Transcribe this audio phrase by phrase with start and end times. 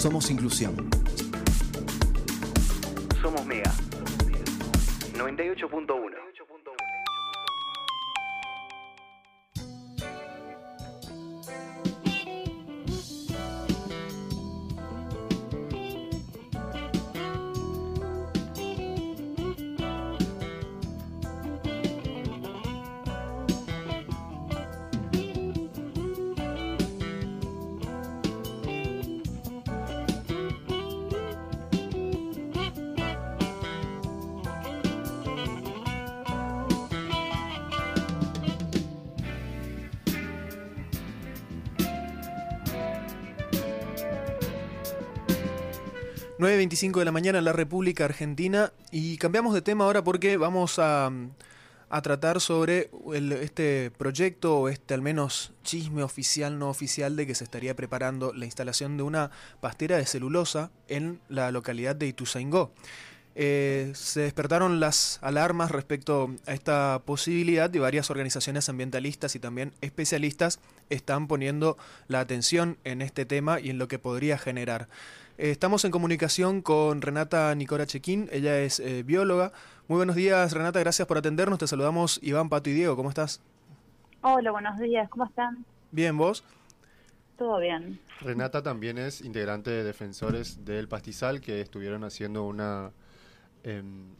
[0.00, 0.88] Somos inclusión.
[3.20, 3.70] Somos Mega.
[5.12, 6.19] 98.1.
[46.40, 50.78] 9.25 de la mañana en la República Argentina y cambiamos de tema ahora porque vamos
[50.78, 51.12] a,
[51.90, 52.90] a tratar sobre
[53.42, 58.32] este proyecto o este al menos chisme oficial, no oficial, de que se estaría preparando
[58.32, 59.30] la instalación de una
[59.60, 62.72] pastera de celulosa en la localidad de Ituzaingó.
[63.42, 69.72] Eh, se despertaron las alarmas respecto a esta posibilidad y varias organizaciones ambientalistas y también
[69.80, 70.60] especialistas
[70.90, 74.88] están poniendo la atención en este tema y en lo que podría generar.
[75.38, 79.52] Eh, estamos en comunicación con Renata Nicora Chequín, ella es eh, bióloga.
[79.88, 83.40] Muy buenos días Renata, gracias por atendernos, te saludamos Iván, Pato y Diego, ¿cómo estás?
[84.20, 85.64] Hola, buenos días, ¿cómo están?
[85.92, 86.44] Bien, ¿vos?
[87.38, 88.00] ¿Todo bien?
[88.20, 92.92] Renata también es integrante de Defensores del Pastizal que estuvieron haciendo una,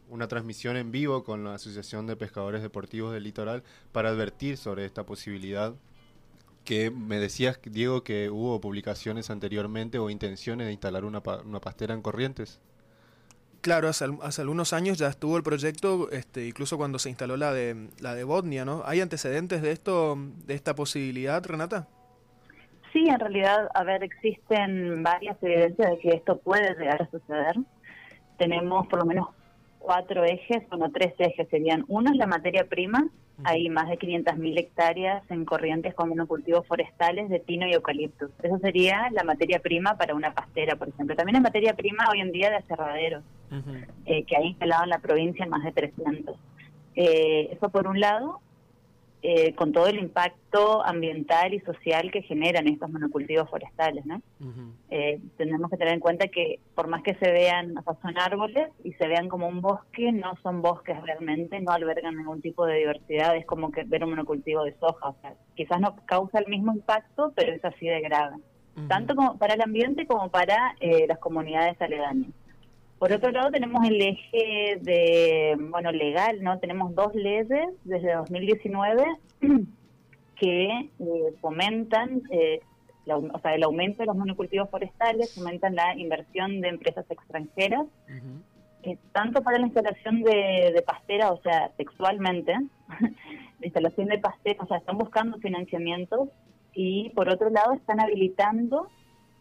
[0.09, 4.85] una transmisión en vivo con la Asociación de Pescadores Deportivos del Litoral para advertir sobre
[4.85, 5.75] esta posibilidad
[6.65, 11.61] que me decías, Diego, que hubo publicaciones anteriormente o intenciones de instalar una, pa- una
[11.61, 12.61] pastera en Corrientes.
[13.63, 17.53] Claro, hace, hace algunos años ya estuvo el proyecto, este, incluso cuando se instaló la
[17.53, 18.83] de la de Botnia, ¿no?
[18.85, 21.89] ¿Hay antecedentes de esto, de esta posibilidad, Renata?
[22.93, 27.57] Sí, en realidad, a ver, existen varias evidencias de que esto puede llegar a suceder.
[28.41, 29.29] Tenemos por lo menos
[29.79, 31.85] cuatro ejes, bueno, tres ejes serían.
[31.89, 33.07] Uno es la materia prima,
[33.45, 38.31] hay más de 500.000 hectáreas en corrientes con monocultivos forestales de pino y eucaliptus.
[38.43, 41.15] Eso sería la materia prima para una pastera, por ejemplo.
[41.15, 43.23] También hay materia prima hoy en día de aserraderos.
[44.07, 46.37] eh, que hay instalado en la provincia más de 300.
[46.97, 48.41] Eh, eso por un lado,
[49.23, 54.23] eh, con todo el impacto ambiental y social que generan estos monocultivos forestales, ¿no?
[54.89, 58.19] Eh, tenemos que tener en cuenta que por más que se vean, o sea, son
[58.19, 62.65] árboles y se vean como un bosque, no son bosques realmente, no albergan ningún tipo
[62.65, 66.39] de diversidad, es como que ver un monocultivo de soja, o sea, quizás no causa
[66.39, 68.37] el mismo impacto, pero es así de grave,
[68.89, 72.31] tanto como para el ambiente como para eh, las comunidades aledañas.
[73.01, 76.59] Por otro lado, tenemos el eje de, bueno, legal, ¿no?
[76.61, 77.49] Tenemos dos leyes
[77.85, 79.05] desde 2019
[80.37, 82.61] que eh, fomentan, eh,
[83.07, 87.87] la- o sea, el aumento de los monocultivos forestales, fomentan la inversión de empresas extranjeras,
[88.83, 92.53] eh, tanto para la instalación de, de pasteras, o sea, textualmente,
[93.61, 96.29] la instalación de pasteras, o sea, están buscando financiamientos
[96.75, 98.89] y por otro lado están habilitando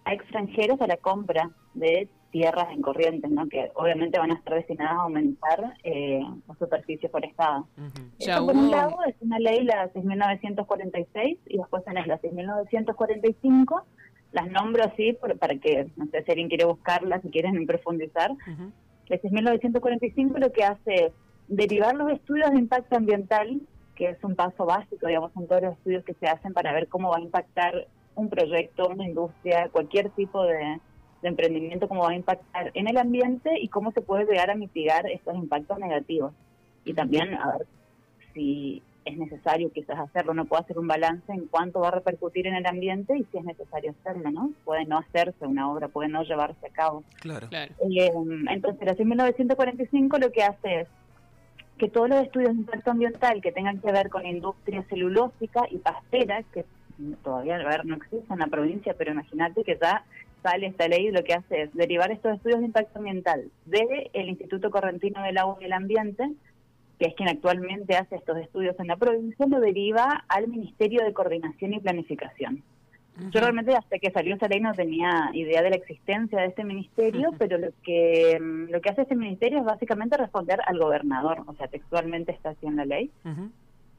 [0.05, 3.47] a extranjeros a la compra de tierras en corrientes, ¿no?
[3.49, 7.63] que obviamente van a estar destinadas a aumentar eh, la superficie forestada.
[8.19, 13.83] Esto por un lado es una ley, la 6.946, y después tenés la 6.945,
[14.31, 18.31] las nombro así por- para que, no sé si alguien quiere buscarlas, si quieren profundizar.
[19.07, 21.11] La 6.945 lo que hace es
[21.47, 23.59] derivar los estudios de impacto ambiental,
[23.95, 26.87] que es un paso básico, digamos, en todos los estudios que se hacen para ver
[26.87, 30.79] cómo va a impactar un proyecto, una industria, cualquier tipo de,
[31.21, 34.55] de emprendimiento, cómo va a impactar en el ambiente y cómo se puede llegar a
[34.55, 36.33] mitigar estos impactos negativos.
[36.85, 37.67] Y también, a ver,
[38.33, 42.47] si es necesario quizás hacerlo, no puedo hacer un balance en cuánto va a repercutir
[42.47, 44.51] en el ambiente y si es necesario hacerlo, ¿no?
[44.63, 47.03] Puede no hacerse una obra, puede no llevarse a cabo.
[47.19, 47.47] Claro.
[47.49, 47.73] Claro.
[47.89, 48.11] Eh,
[48.49, 50.87] entonces, la 1945 lo que hace es
[51.77, 55.77] que todos los estudios de impacto ambiental que tengan que ver con industria celulósica y
[55.77, 56.65] pastera, que
[57.23, 60.03] todavía a ver, no existe en la provincia, pero imagínate que ya
[60.43, 64.29] sale esta ley lo que hace es derivar estos estudios de impacto ambiental de el
[64.29, 66.31] Instituto Correntino del Agua y el Ambiente,
[66.97, 71.13] que es quien actualmente hace estos estudios en la provincia, lo deriva al Ministerio de
[71.13, 72.63] Coordinación y Planificación.
[73.31, 76.63] Yo realmente hasta que salió esa ley no tenía idea de la existencia de este
[76.63, 81.43] ministerio, pero lo que mm, lo que hace este ministerio es básicamente responder al gobernador,
[81.45, 83.11] o sea, textualmente está así en la ley,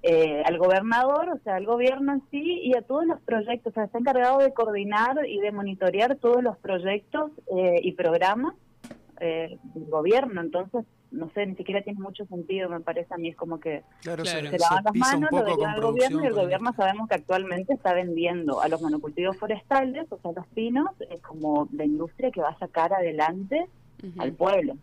[0.02, 3.74] eh, al gobernador, o sea, al gobierno en sí y a todos los proyectos, o
[3.74, 8.54] sea, está encargado de coordinar y de monitorear todos los proyectos eh, y programas
[9.20, 13.28] eh, del gobierno, entonces no sé, ni siquiera tiene mucho sentido, me parece a mí,
[13.28, 16.34] es como que Claro, se, se, lavan las manos, lo con el gobierno y el
[16.34, 21.18] gobierno sabemos que actualmente está vendiendo a los monocultivos forestales, o sea, los pinos, eh,
[21.20, 23.66] como la industria que va a sacar adelante
[24.18, 24.76] al pueblo.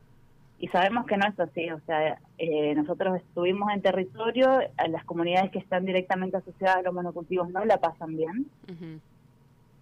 [0.59, 5.03] Y sabemos que no es así, o sea, eh, nosotros estuvimos en territorio, a las
[5.05, 8.47] comunidades que están directamente asociadas a los monocultivos no la pasan bien,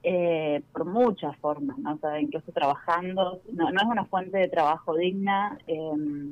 [0.04, 1.94] eh, por muchas formas, ¿no?
[1.94, 6.32] O sea, incluso trabajando, no, no es una fuente de trabajo digna, eh,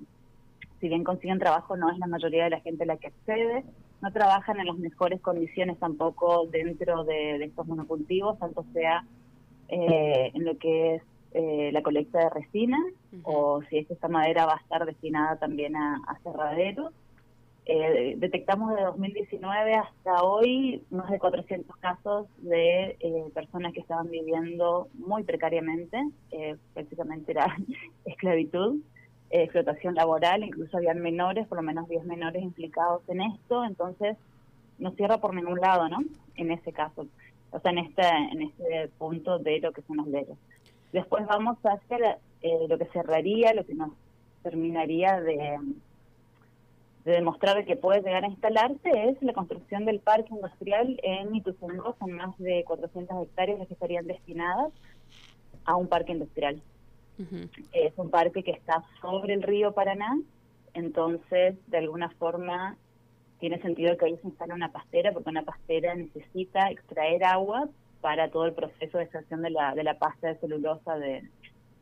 [0.81, 3.63] si bien consiguen trabajo no es la mayoría de la gente la que accede,
[4.01, 9.05] no trabajan en las mejores condiciones tampoco dentro de, de estos monocultivos, tanto sea
[9.69, 11.03] eh, en lo que es
[11.33, 12.77] eh, la colecta de resina
[13.24, 16.94] o si es que esta madera va a estar destinada también a, a cerraderos.
[17.65, 24.09] Eh, detectamos de 2019 hasta hoy más de 400 casos de eh, personas que estaban
[24.09, 25.97] viviendo muy precariamente,
[26.31, 27.56] eh, prácticamente era
[28.06, 28.81] esclavitud,
[29.29, 34.18] eh, explotación laboral, incluso habían menores, por lo menos 10 menores implicados en esto, entonces
[34.77, 36.00] no cierra por ningún lado, ¿no?
[36.36, 37.07] En ese caso,
[37.51, 40.38] o sea, en este, en este punto de lo que son los leros.
[40.93, 43.91] Después vamos a hacer eh, lo que cerraría, lo que nos
[44.43, 45.57] terminaría de,
[47.03, 51.35] de demostrar de que puede llegar a instalarse es la construcción del parque industrial en
[51.35, 54.71] Ituzaingó, son más de 400 hectáreas las que estarían destinadas
[55.65, 56.61] a un parque industrial.
[57.71, 60.19] Es un parque que está sobre el río Paraná,
[60.73, 62.77] entonces de alguna forma
[63.39, 67.67] tiene sentido que ahí se instale una pastera, porque una pastera necesita extraer agua
[68.03, 71.23] para todo el proceso de extracción de la, de la pasta de celulosa de,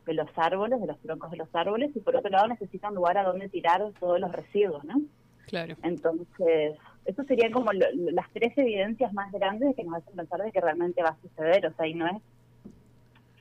[0.05, 2.95] de los árboles, de los troncos de los árboles, y por otro lado necesita un
[2.95, 5.01] lugar a donde tirar todos los residuos, ¿no?
[5.47, 5.75] Claro.
[5.83, 10.51] Entonces, eso serían como lo- las tres evidencias más grandes que nos hacen pensar de
[10.51, 11.65] que realmente va a suceder.
[11.65, 12.21] O sea, y no es.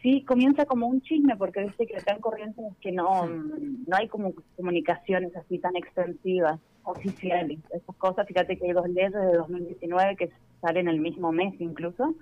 [0.02, 4.08] Sí, comienza como un chisme, porque viste que en Corrientes es que no, no hay
[4.08, 7.58] como comunicaciones así tan extensivas, oficiales.
[7.70, 10.30] Esas cosas, fíjate que hay dos leyes de 2019 que
[10.62, 12.14] salen el mismo mes incluso,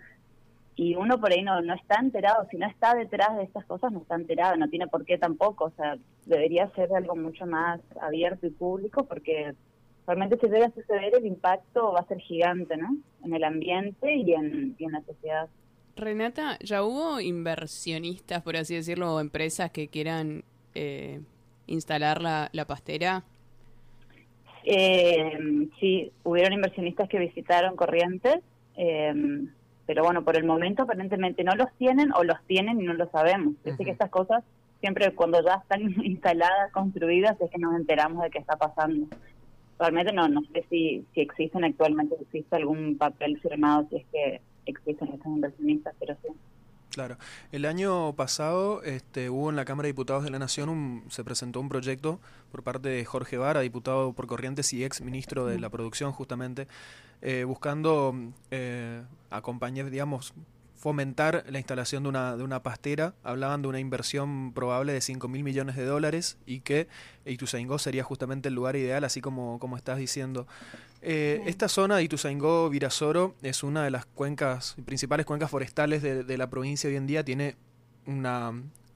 [0.78, 3.90] y uno por ahí no, no está enterado, si no está detrás de estas cosas
[3.90, 7.80] no está enterado, no tiene por qué tampoco, o sea, debería ser algo mucho más
[8.00, 9.54] abierto y público porque
[10.06, 12.96] realmente si llega a suceder el impacto va a ser gigante, ¿no?
[13.24, 15.48] En el ambiente y en, y en la sociedad.
[15.96, 20.44] Renata, ¿ya hubo inversionistas, por así decirlo, o empresas que quieran
[20.76, 21.20] eh,
[21.66, 23.24] instalar la, la pastera?
[24.62, 28.38] Eh, sí, hubieron inversionistas que visitaron Corrientes,
[28.76, 29.12] eh,
[29.88, 33.10] pero bueno, por el momento aparentemente no los tienen o los tienen y no lo
[33.10, 33.54] sabemos.
[33.64, 34.44] Así que estas cosas,
[34.80, 39.06] siempre cuando ya están instaladas, construidas, es que nos enteramos de qué está pasando.
[39.78, 44.42] Realmente no, no sé si, si existen actualmente, existe algún papel firmado, si es que
[44.66, 46.28] existen estos inversionistas, pero sí.
[46.98, 47.16] Claro.
[47.52, 51.22] El año pasado este, hubo en la Cámara de Diputados de la Nación, un- se
[51.22, 52.18] presentó un proyecto
[52.50, 56.66] por parte de Jorge Vara, diputado por Corrientes y ex ministro de la Producción, justamente,
[57.22, 58.16] eh, buscando
[58.50, 60.34] eh, acompañar, digamos,
[60.74, 63.14] fomentar la instalación de una, de una pastera.
[63.22, 66.88] Hablaban de una inversión probable de 5 mil millones de dólares y que
[67.26, 70.48] Ituzaingó sería justamente el lugar ideal, así como, como estás diciendo.
[71.00, 76.24] Eh, esta zona de Ituzaingó, Virasoro, es una de las cuencas, principales cuencas forestales de,
[76.24, 77.24] de la provincia hoy en día.
[77.24, 77.56] Tiene
[78.06, 78.52] una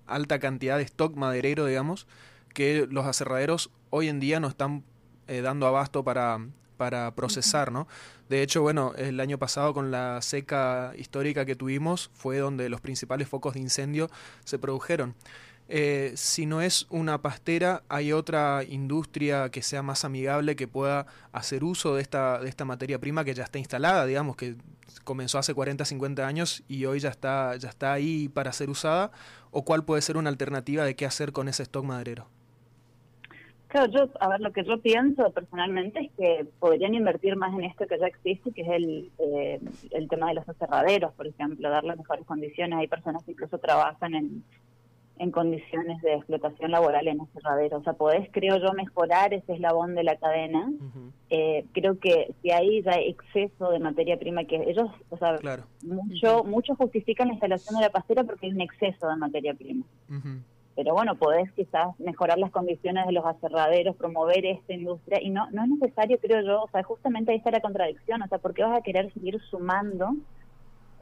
[0.07, 2.07] alta cantidad de stock maderero, digamos,
[2.55, 4.85] que los aserraderos hoy en día no están
[5.29, 6.39] eh, dando abasto para,
[6.77, 7.87] para procesar, ¿no?
[8.29, 12.81] De hecho, bueno, el año pasado con la seca histórica que tuvimos fue donde los
[12.81, 14.11] principales focos de incendio
[14.45, 15.15] se produjeron.
[15.69, 21.07] Eh, si no es una pastera, hay otra industria que sea más amigable que pueda
[21.33, 24.57] hacer uso de esta, de esta materia prima que ya está instalada, digamos, que
[25.05, 29.13] comenzó hace 40, 50 años y hoy ya está, ya está ahí para ser usada,
[29.51, 32.27] o cuál puede ser una alternativa de qué hacer con ese stock maderero.
[33.69, 37.65] Claro, yo, a ver, lo que yo pienso personalmente es que podrían invertir más en
[37.65, 39.61] esto que ya existe, que es el, eh,
[39.93, 42.79] el tema de los aserraderos, por ejemplo, darle mejores condiciones.
[42.79, 44.45] Hay personas que incluso trabajan en,
[45.23, 47.81] en condiciones de explotación laboral en aserraderos.
[47.81, 50.69] O sea, podés, creo yo, mejorar ese eslabón de la cadena.
[51.31, 55.63] Eh, creo que si hay ya exceso de materia prima, que ellos, o sea, Claro.
[55.85, 59.85] mucho, muchos justifican la instalación de la pastera porque hay un exceso de materia prima
[60.75, 65.47] pero bueno, podés quizás mejorar las condiciones de los aserraderos, promover esta industria, y no
[65.51, 68.55] no es necesario, creo yo, o sea, justamente ahí está la contradicción, o sea, ¿por
[68.55, 70.15] qué vas a querer seguir sumando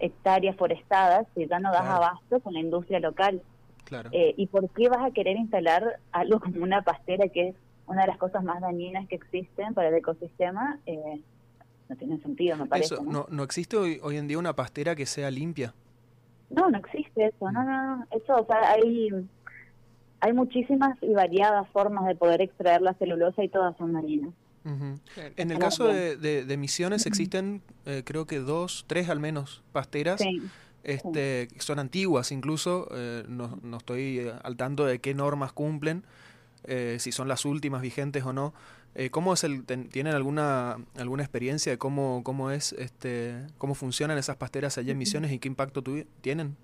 [0.00, 1.96] hectáreas forestadas si ya no das Claro.
[2.04, 3.40] abasto con la industria local?
[3.84, 4.10] Claro.
[4.12, 7.56] Eh, ¿Y por qué vas a querer instalar algo como una pastera que es
[7.86, 10.78] una de las cosas más dañinas que existen para el ecosistema?
[10.86, 11.20] Eh,
[11.88, 12.94] no tiene sentido, me parece.
[12.94, 13.10] Eso, ¿no?
[13.10, 15.74] no, no existe hoy, hoy en día una pastera que sea limpia.
[16.50, 18.06] No, no existe eso, no, no, no.
[18.10, 19.10] Eso, o sea, hay,
[20.20, 24.32] hay muchísimas y variadas formas de poder extraer la celulosa y todas son dañinas.
[24.64, 30.20] En el caso de, de, Misiones existen, eh, creo que dos, tres al menos, pasteras.
[30.82, 36.04] Este, son antiguas incluso, eh, no, no, estoy eh, al tanto de qué normas cumplen,
[36.98, 38.52] si son las últimas vigentes o no.
[39.10, 44.36] ¿Cómo es el, tienen alguna alguna experiencia de cómo cómo es este cómo funcionan esas
[44.36, 45.82] pasteras allá en Misiones y qué impacto
[46.20, 46.56] tienen?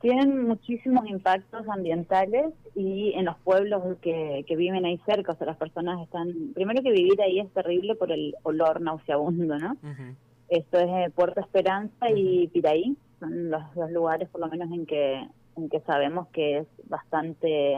[0.00, 5.46] tienen muchísimos impactos ambientales y en los pueblos que, que viven ahí cerca, o sea,
[5.46, 9.76] las personas están, primero que vivir ahí es terrible por el olor nauseabundo, ¿no?
[10.50, 14.84] Esto es eh, Puerto Esperanza y Piraí, son los dos lugares por lo menos en
[14.84, 15.26] que,
[15.56, 17.76] en que sabemos que es bastante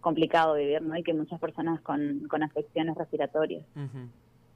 [0.00, 0.96] complicado vivir, ¿no?
[0.96, 3.64] Y que muchas personas con, con afecciones respiratorias.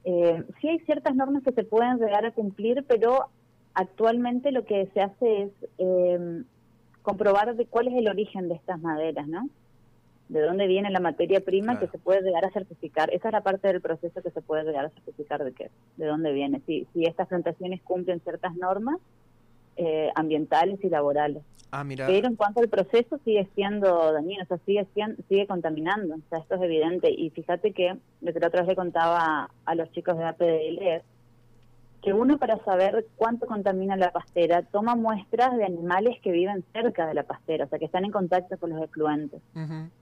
[0.05, 3.27] eh, sí hay ciertas normas que se pueden llegar a cumplir, pero
[3.73, 6.43] actualmente lo que se hace es eh,
[7.01, 9.49] comprobar de cuál es el origen de estas maderas, ¿no?
[10.33, 13.13] De dónde viene la materia prima que se puede llegar a certificar.
[13.13, 16.07] Esa es la parte del proceso que se puede llegar a certificar de qué, de
[16.07, 16.59] dónde viene.
[16.65, 18.97] Si, si estas plantaciones cumplen ciertas normas
[19.77, 21.43] eh, ambientales y laborales.
[21.69, 22.07] Ah, mira.
[22.07, 24.87] Pero en cuanto al proceso sigue siendo dañino, o sea, sigue,
[25.29, 26.15] sigue contaminando.
[26.15, 27.11] O sea, esto es evidente.
[27.11, 30.81] Y fíjate que lo que la otra vez le contaba a los chicos de APDL
[30.81, 31.03] es
[32.03, 37.07] que uno para saber cuánto contamina la pastera toma muestras de animales que viven cerca
[37.07, 39.41] de la pastera, o sea, que están en contacto con los efluentes.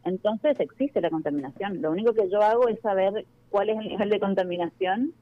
[0.03, 1.81] Entonces existe la contaminación.
[1.81, 5.13] Lo único que yo hago es saber cuál es el nivel de contaminación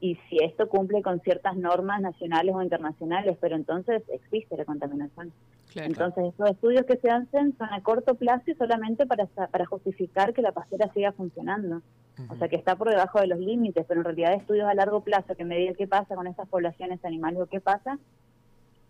[0.00, 5.32] y si esto cumple con ciertas normas nacionales o internacionales, pero entonces existe la contaminación.
[5.74, 10.32] entonces, estos estudios que se hacen son a corto plazo y solamente para, para justificar
[10.32, 11.82] que la pastera siga funcionando.
[12.28, 15.00] O sea, que está por debajo de los límites, pero en realidad estudios a largo
[15.00, 17.98] plazo que me digan qué pasa con esas poblaciones animales o qué pasa.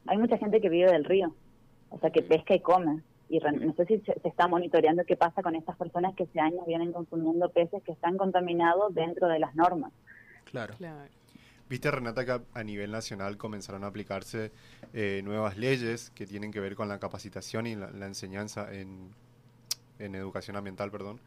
[0.07, 1.35] Hay mucha gente que vive del río,
[1.91, 3.03] o sea, que pesca y come.
[3.29, 6.67] Y no sé si se, está monitoreando qué pasa con estas personas que hace años
[6.67, 9.93] vienen consumiendo peces que están contaminados dentro de las normas.
[10.51, 10.75] Claro.
[11.69, 14.51] Viste, Renata, que a nivel nacional comenzaron a aplicarse
[14.93, 19.11] eh, nuevas leyes que tienen que ver con la capacitación y la, enseñanza en,
[20.01, 21.21] en educación ambiental, perdón.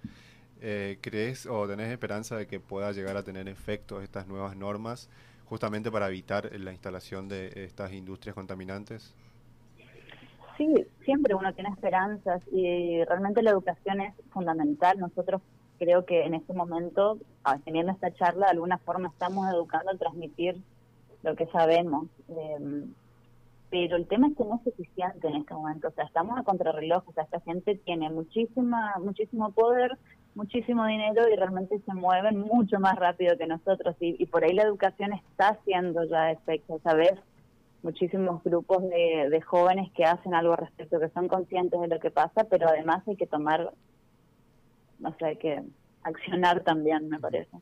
[0.62, 5.10] Eh, ¿Crees o tenés esperanza de que pueda llegar a tener efectos estas nuevas normas
[5.46, 9.14] justamente para evitar la instalación de estas industrias contaminantes?
[10.58, 15.00] Sí, siempre uno tiene esperanzas y realmente la educación es fundamental.
[15.00, 15.42] Nosotros
[15.80, 19.98] creo que en este momento, ah, teniendo esta charla, de alguna forma estamos educando a
[19.98, 20.58] transmitir
[21.24, 22.08] lo que sabemos.
[22.30, 22.94] Em,
[23.70, 25.88] pero el tema es que no es suficiente en este momento.
[25.88, 27.04] O sea, estamos a contrarreloj.
[27.08, 29.98] O sea, esta gente tiene muchísima, muchísimo poder,
[30.36, 34.64] muchísimo dinero y realmente se mueven mucho más rápido que nosotros y, por ahí la
[34.64, 37.14] educación está haciendo ya efecto, ¿sabes?
[37.84, 42.12] Muchísimos grupos de, de jóvenes que hacen algo respecto, que son conscientes de lo que
[42.12, 43.74] pasa, pero además hay que tomar,
[45.04, 45.62] no sé, hay que
[46.04, 47.56] accionar también, me parece.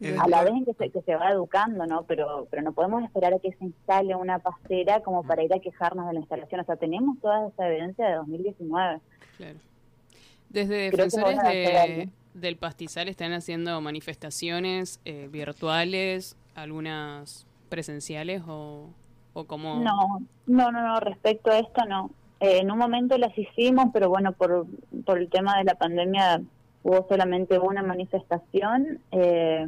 [0.00, 2.04] Eh, a la vez en que se, que se va educando, ¿no?
[2.04, 5.58] Pero, pero no podemos esperar a que se instale una pastera como para ir a
[5.58, 6.60] quejarnos de la instalación.
[6.60, 9.00] O sea, tenemos toda esa evidencia de 2019.
[9.36, 9.58] Claro.
[10.50, 18.90] Desde defensores de, del pastizal están haciendo manifestaciones eh, virtuales, algunas presenciales o,
[19.32, 19.80] o como...
[19.80, 22.10] No, no, no, no, respecto a esto no.
[22.40, 24.66] Eh, en un momento las hicimos, pero bueno, por,
[25.04, 26.42] por el tema de la pandemia
[26.86, 29.00] hubo solamente una manifestación.
[29.10, 29.66] Eh,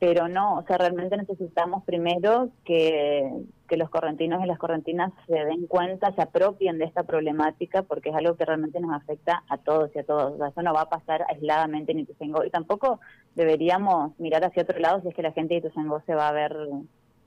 [0.00, 5.66] pero no, o sea, realmente necesitamos primero que, los correntinos y las correntinas se den
[5.66, 9.90] cuenta, se apropien de esta problemática, porque es algo que realmente nos afecta a todos
[9.96, 10.34] y a todos.
[10.34, 12.44] O sea, eso no va a pasar aisladamente en Ituzaingó.
[12.44, 13.00] Y tampoco
[13.34, 16.32] deberíamos mirar hacia otro lado si es que la gente de Ituzaingó se va a
[16.32, 16.56] ver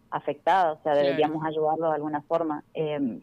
[0.09, 2.63] afectada, o sea, deberíamos ayudarlo de alguna forma.
[2.73, 3.19] Eh,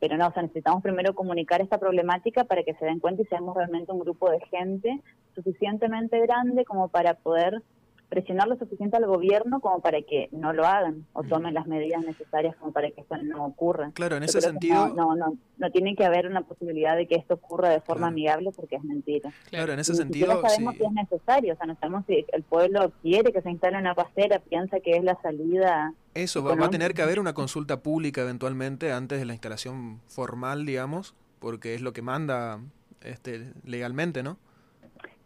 [0.00, 3.26] pero no, o sea, necesitamos primero comunicar esta problemática para que se den cuenta y
[3.26, 5.02] seamos realmente un grupo de gente
[5.34, 7.62] suficientemente grande como para poder
[8.08, 12.04] presionar lo suficiente al gobierno como para que no lo hagan o tomen las medidas
[12.04, 13.90] necesarias como para que esto no ocurra.
[13.94, 14.88] Claro, en ese sentido...
[14.88, 18.52] No, no, no, tiene que haber una posibilidad de que esto ocurra de forma amigable
[18.54, 19.32] porque es mentira.
[19.50, 20.32] Claro, en ese sentido...
[20.32, 23.50] No sabemos si es necesario, o sea, no sabemos si el pueblo quiere que se
[23.50, 25.92] instale una pastera, piensa que es la salida...
[26.14, 30.00] Eso, va, va a tener que haber una consulta pública eventualmente antes de la instalación
[30.06, 32.60] formal, digamos, porque es lo que manda
[33.02, 34.38] este legalmente, ¿no?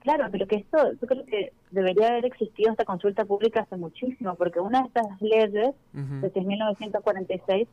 [0.01, 4.35] Claro, pero que esto, yo creo que debería haber existido esta consulta pública hace muchísimo,
[4.35, 7.69] porque una de estas leyes, desde 1946,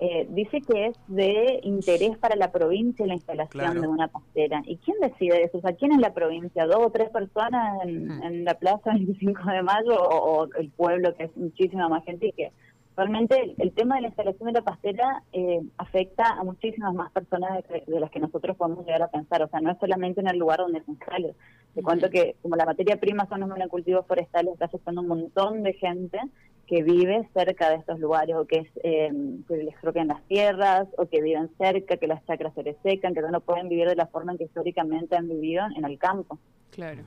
[0.00, 4.62] eh, dice que es de interés para la provincia la instalación de una pastera.
[4.64, 5.58] ¿Y quién decide eso?
[5.58, 6.66] O sea, ¿quién es la provincia?
[6.66, 11.36] ¿Dos o tres personas en, la plaza 25 de mayo o, el pueblo, que es
[11.36, 12.52] muchísima más gente y que
[12.98, 17.62] Actualmente el, tema de la instalación de la pastera eh, afecta a muchísimas más personas
[17.68, 19.40] de, las que nosotros podemos llegar a pensar.
[19.40, 21.36] O sea, no es solamente en el lugar donde se instale.
[21.76, 25.62] Te cuento que como la materia prima son los monocultivos forestales, está afectando un montón
[25.62, 26.18] de gente
[26.66, 29.12] que vive cerca de estos lugares o que, es, eh,
[29.46, 33.14] que les croquen las tierras o que viven cerca, que las chacras se les secan,
[33.14, 36.36] que no pueden vivir de la forma en que históricamente han vivido en el campo.
[36.72, 37.04] Claro.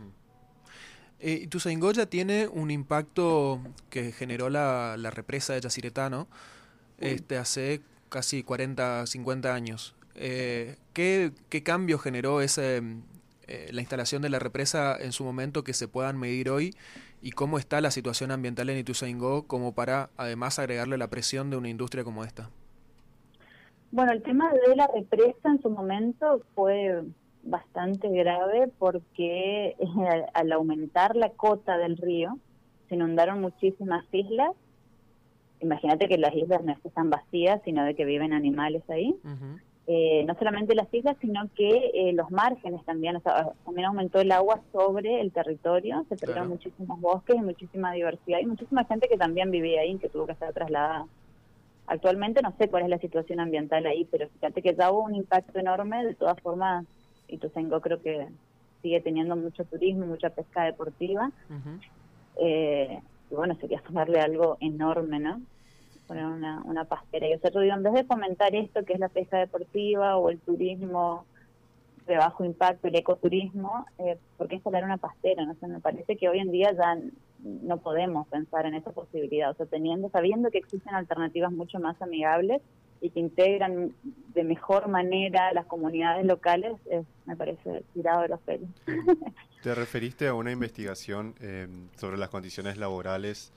[1.24, 3.62] Eh, Ituzaingó tiene un impacto
[3.92, 6.10] que generó la, la represa de Yacyretá,
[6.98, 9.96] Este, hace casi 40, 50 años.
[10.16, 12.82] Eh, ¿qué, ¿Qué cambio generó ese,
[13.48, 16.76] eh, la instalación de la represa en su momento que se puedan medir hoy?
[17.22, 21.58] ¿Y cómo está la situación ambiental en Ituzaingó como para además agregarle la presión de
[21.58, 22.50] una industria como esta?
[23.92, 27.04] Bueno, el tema de la represa en su momento fue
[27.44, 32.38] bastante grave porque eh, al aumentar la cota del río
[32.90, 34.52] se inundaron muchísimas islas.
[35.60, 39.16] Imagínate que las islas no están vacías, sino de que viven animales ahí.
[39.88, 44.20] Eh, no solamente las islas, sino que eh, los márgenes también, o sea, también aumentó
[44.20, 49.08] el agua sobre el territorio, se perdieron muchísimos bosques y muchísima diversidad y muchísima gente
[49.08, 51.08] que también vivía ahí, que tuvo que ser trasladada.
[51.88, 55.16] Actualmente no sé cuál es la situación ambiental ahí, pero fíjate que ya hubo un
[55.16, 56.86] impacto enorme, de todas formas
[57.32, 58.28] Ituzaingó creo que
[58.82, 61.32] sigue teniendo mucho turismo, mucha pesca deportiva.
[62.38, 65.42] eh, y bueno, sería sumarle algo enorme, ¿no?
[66.08, 67.28] Poner una, una pastera.
[67.28, 70.30] Y o sea, digo, en vez de fomentar esto que es la pesca deportiva o
[70.30, 71.26] el turismo
[72.08, 75.46] de bajo impacto, el ecoturismo, eh, ¿por qué instalar una pastera?
[75.46, 76.98] No sé, me parece que hoy en día ya
[77.40, 79.52] no podemos pensar en esa posibilidad.
[79.52, 82.62] O sea, teniendo, sabiendo que existen alternativas mucho más amigables,
[83.02, 83.94] y que integran
[84.34, 86.74] de mejor manera las comunidades locales,
[87.26, 88.70] me parece tirado de los pelos.
[89.64, 91.68] Te referiste a una investigación eh,
[91.98, 93.52] sobre las condiciones laborales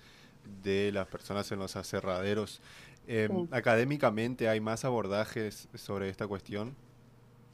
[0.63, 2.61] de las personas en los aserraderos.
[3.07, 6.75] Eh, ¿Académicamente hay más abordajes sobre esta cuestión?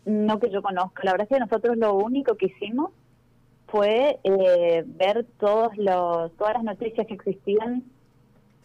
[0.04, 1.02] No que yo conozca.
[1.04, 2.92] La verdad es que nosotros lo único que hicimos
[3.68, 7.84] fue eh, ver todos los, todas las noticias que existían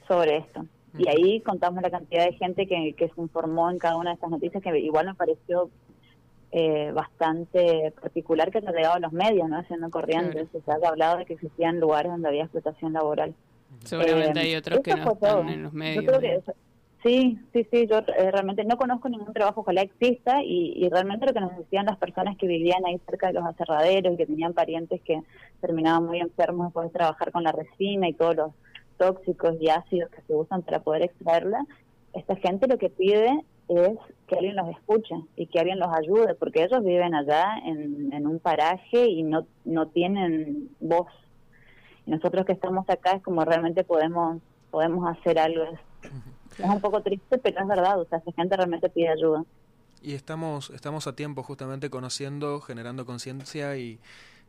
[0.08, 0.66] sobre esto.
[0.98, 4.16] Y ahí contamos la cantidad de gente que, que se informó en cada una de
[4.16, 5.70] estas noticias, que igual me pareció
[6.58, 9.58] eh, bastante particular que ha llegado a los medios, ¿no?
[9.58, 10.48] Haciendo corrientes.
[10.52, 13.34] Se ha hablado de que existían lugares donde había explotación laboral.
[13.84, 16.44] Seguramente hay otros que no están en los medios.
[17.04, 17.88] sí, sí, sí.
[17.88, 20.42] Yo eh, realmente no conozco ningún trabajo, ojalá exista.
[20.44, 23.46] Y, y realmente lo que nos decían las personas que vivían ahí cerca de los
[23.46, 25.24] aserraderos y que tenían parientes que
[25.60, 28.52] terminaban muy enfermos después de trabajar con la resina y todos los
[28.98, 31.66] tóxicos y ácidos que se usan para poder extraerla,
[32.14, 36.36] esta gente lo que pide es que alguien los escuche y que alguien los ayude,
[36.36, 41.08] porque ellos viven allá en, un paraje y no, no tienen voz.
[42.06, 44.42] Y nosotros que estamos acá es como realmente podemos
[44.76, 45.64] podemos hacer algo.
[45.64, 45.80] Es,
[46.60, 49.46] un poco triste, pero es verdad, o sea, esta gente realmente pide ayuda.
[50.02, 54.00] Y estamos, estamos a tiempo justamente conociendo, generando conciencia y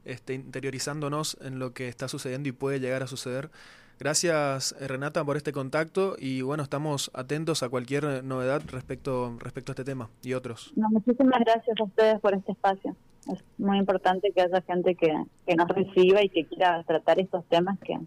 [0.05, 3.51] este, interiorizándonos en lo que está sucediendo y puede llegar a suceder.
[3.99, 9.75] Gracias Renata por este contacto y bueno, estamos atentos a cualquier novedad respecto, respecto a
[9.75, 10.73] este tema y otros.
[10.77, 12.95] muchísimas gracias a ustedes por este espacio.
[13.33, 15.13] Es muy importante que haya gente que,
[15.47, 17.99] que nos reciba y que quiera tratar estos temas que,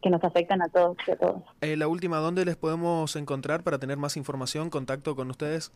[0.00, 1.42] que nos afectan a todos y a todos.
[1.60, 5.72] Eh, la última, ¿dónde les podemos encontrar para tener más información, contacto con ustedes?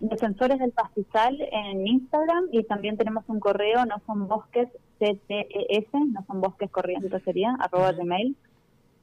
[0.00, 6.24] Defensores del Pastizal en Instagram y también tenemos un correo, no son bosques CTES, no
[6.26, 8.36] son bosques corrientes sería, arroba gmail.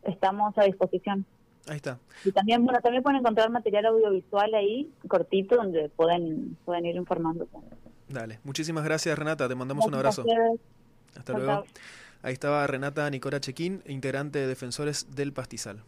[0.04, 1.26] Estamos a disposición.
[1.68, 1.98] Ahí está.
[2.26, 7.48] Y también, bueno, también pueden encontrar material audiovisual ahí, cortito, donde pueden, pueden ir informando.
[8.10, 10.26] Dale, muchísimas gracias Renata, te mandamos un abrazo.
[11.16, 11.64] Hasta luego.
[12.22, 15.84] Ahí estaba Renata Nicora Chequín, integrante de Defensores del Pastizal.